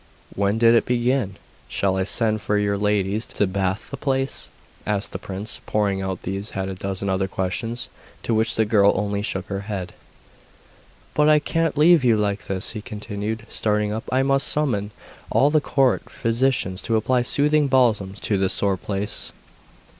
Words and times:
When 0.35 0.57
did 0.57 0.73
it 0.73 0.87
begin? 0.87 1.35
Shall 1.69 1.95
I 1.95 2.05
send 2.05 2.41
for 2.41 2.57
your 2.57 2.75
ladies 2.75 3.23
to 3.27 3.45
bath 3.45 3.91
the 3.91 3.97
place?' 3.97 4.49
asked 4.83 5.11
the 5.11 5.19
prince, 5.19 5.61
pouring 5.67 6.01
out 6.01 6.23
these 6.23 6.53
and 6.55 6.71
a 6.71 6.73
dozen 6.73 7.07
other 7.07 7.27
questions, 7.27 7.87
to 8.23 8.33
which 8.33 8.55
the 8.55 8.65
girl 8.65 8.93
only 8.95 9.21
shook 9.21 9.45
her 9.45 9.59
head. 9.69 9.93
'But 11.13 11.29
I 11.29 11.37
can't 11.37 11.77
leave 11.77 12.03
you 12.03 12.17
like 12.17 12.47
this,' 12.47 12.71
he 12.71 12.81
continued, 12.81 13.45
starting 13.47 13.93
up, 13.93 14.09
'I 14.11 14.23
must 14.23 14.47
summon 14.47 14.89
all 15.29 15.51
the 15.51 15.61
court 15.61 16.09
physicians 16.09 16.81
to 16.81 16.95
apply 16.95 17.21
soothing 17.21 17.67
balsams 17.67 18.19
to 18.21 18.39
the 18.39 18.49
sore 18.49 18.77
place! 18.77 19.31